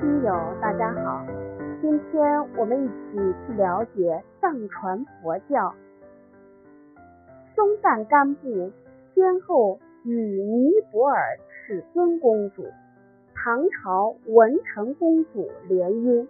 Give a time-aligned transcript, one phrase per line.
[0.00, 1.24] 亲友，大家好，
[1.80, 5.72] 今天我们一起去了解藏传佛教。
[7.54, 8.72] 松赞干布
[9.14, 12.66] 先后与尼泊尔尺尊公主、
[13.32, 16.26] 唐朝文成公主联姻，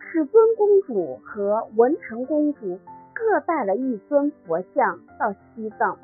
[0.00, 2.80] 尺尊公主和文成公主
[3.14, 5.96] 各带了一尊佛像到西藏，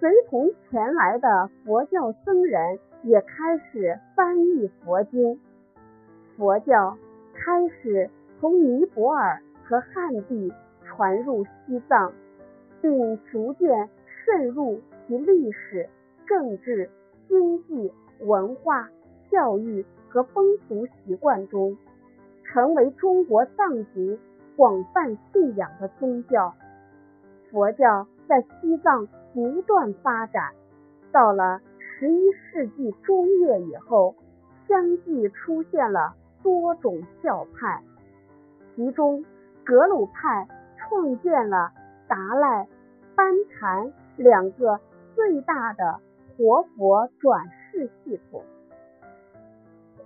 [0.00, 5.38] 随同前来的佛教僧人也开始翻译佛经。
[6.36, 6.96] 佛教
[7.34, 8.08] 开始
[8.40, 10.52] 从尼泊尔和汉地
[10.84, 12.12] 传入西藏，
[12.80, 13.88] 并逐渐
[14.24, 15.88] 渗入其历史、
[16.26, 16.90] 政治、
[17.28, 18.88] 经济、文化、
[19.30, 21.76] 教育和风俗习惯中，
[22.44, 24.18] 成为中国藏族
[24.56, 26.54] 广泛信仰的宗教。
[27.50, 30.52] 佛教在西藏不断发展，
[31.12, 34.14] 到了十一世纪中叶以后，
[34.66, 36.14] 相继出现了。
[36.42, 37.82] 多种教派，
[38.74, 39.24] 其中
[39.64, 40.46] 格鲁派
[40.78, 41.72] 创建了
[42.08, 42.66] 达赖、
[43.14, 44.80] 班禅两个
[45.14, 46.00] 最大的
[46.36, 48.42] 活佛转世系统。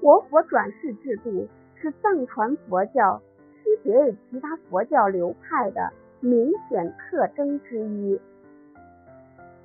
[0.01, 3.21] 活佛转世制度是藏传佛教
[3.63, 5.91] 区别于其他佛教流派的
[6.21, 8.21] 明显特征之一。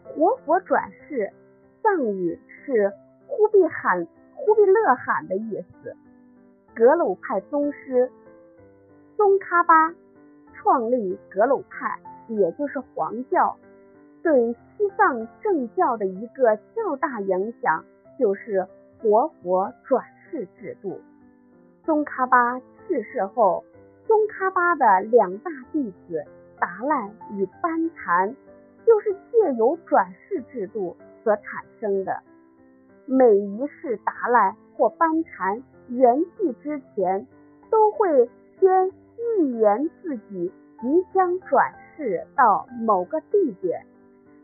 [0.06, 1.32] 活佛转世，
[1.84, 2.92] 藏语是
[3.28, 5.96] 忽必罕、忽必勒罕的意思。
[6.74, 8.10] 格鲁派宗师
[9.18, 9.94] 宗喀巴
[10.54, 13.56] 创立格鲁派，也就是黄教。
[14.24, 17.84] 对西藏政教的一个较大影响，
[18.20, 18.68] 就是
[19.00, 21.02] 活佛转世制度。
[21.84, 23.64] 宗喀巴去世后，
[24.08, 26.24] 宗喀巴的两大弟子
[26.60, 28.36] 达赖与班禅，
[28.86, 32.22] 就是借由转世制度所产生的。
[33.06, 35.64] 每一世达赖或班禅。
[35.90, 37.28] 圆寂之前，
[37.70, 38.92] 都会先
[39.40, 43.86] 预言自己即将转世到某个地点，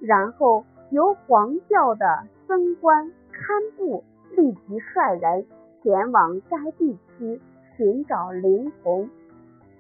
[0.02, 4.04] 然后由黄教的僧官堪布
[4.36, 5.46] 立即率人
[5.82, 7.40] 前往该地区
[7.78, 9.10] 寻找灵童。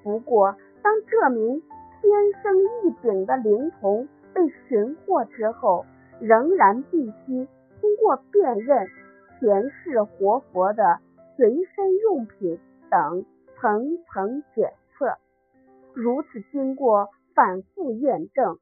[0.03, 1.61] 不过，当这名
[2.01, 5.85] 天生异禀的灵童被寻获之后，
[6.21, 7.45] 仍然必须
[7.79, 8.88] 通过辨认
[9.39, 10.99] 前世活佛的。
[11.38, 13.23] 随身用品等
[13.55, 15.19] 层层检测，
[15.93, 18.57] 如此经过反复验证，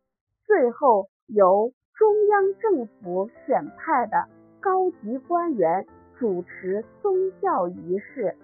[0.45, 4.27] 最后由中央政府选派的
[4.59, 5.87] 高级官员
[6.19, 8.35] 主持宗教仪式，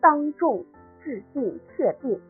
[0.00, 0.64] 当众
[1.02, 2.20] 制定确定。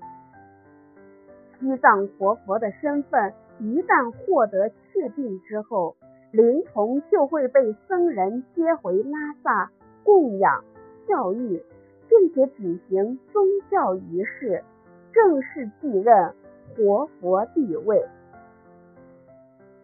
[1.60, 5.97] 西藏活佛的身份一旦获得确定之后，
[6.32, 9.70] 灵童就会被僧人接回拉萨
[10.03, 10.65] 供养。
[11.06, 11.62] 教育，
[12.09, 14.65] 并且举行宗教仪式，
[15.12, 16.32] 正式继任
[16.75, 18.03] 活佛地位。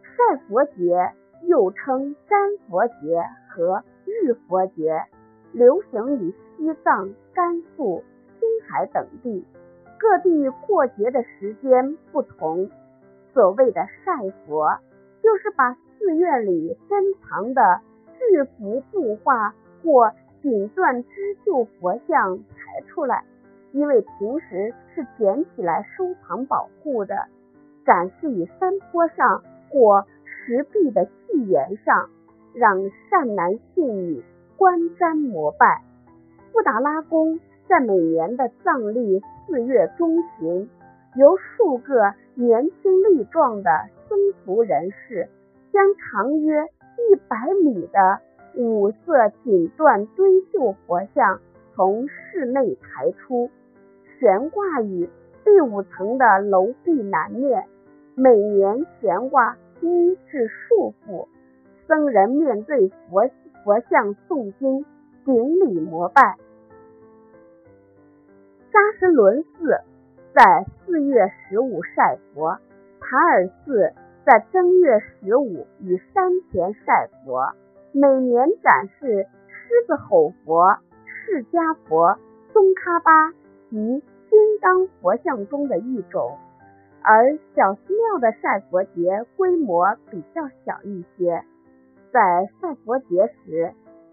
[0.02, 5.02] 晒佛节又称瞻佛节和浴佛节，
[5.52, 8.02] 流行于西藏、甘肃、
[8.38, 9.44] 青海等地。
[9.98, 12.70] 各地过节的时间不同。
[13.34, 14.78] 所谓的晒佛，
[15.20, 17.80] 就是把寺院里珍藏的
[18.16, 21.08] 巨幅布画或锦缎织
[21.44, 23.24] 绣佛像抬出来，
[23.72, 27.14] 因为平时是捡起来收藏保护的，
[27.84, 32.08] 展示于山坡上或石壁的祭岩上，
[32.54, 34.22] 让善男信女
[34.56, 35.82] 观瞻膜拜。
[36.52, 37.38] 布达拉宫
[37.68, 40.68] 在每年的藏历四月中旬，
[41.16, 43.70] 由数个年轻力壮的
[44.08, 45.28] 僧俗人士，
[45.78, 48.18] 将长约一百米的。
[48.56, 51.38] 五色锦缎堆绣佛像
[51.72, 53.48] 从室内抬出，
[54.18, 55.08] 悬挂于
[55.44, 57.68] 第五层的楼壁南面，
[58.16, 61.28] 每年悬挂一至数幅。
[61.86, 63.30] 僧人面对佛
[63.62, 64.84] 佛像诵经、
[65.24, 66.36] 顶礼膜拜。
[68.72, 69.80] 扎什伦寺
[70.34, 72.58] 在四月十五晒佛，
[72.98, 73.92] 塔尔寺
[74.28, 77.50] 在正月十五与山前晒佛。
[77.92, 80.76] 每年展示狮子吼佛、
[81.06, 82.18] 释迦佛、
[82.52, 83.32] 宗喀巴
[83.70, 86.36] 及金刚佛像中的一种，
[87.00, 91.42] 而小寺庙的晒佛节规模比较小一些。
[92.12, 93.72] 在晒佛节时，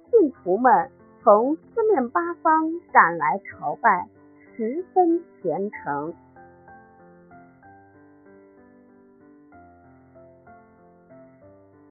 [0.10, 0.90] 信徒们
[1.24, 4.08] 从四面八方赶来朝拜，
[4.56, 6.14] 十分虔诚。